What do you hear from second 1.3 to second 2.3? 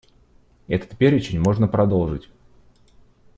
можно продолжить.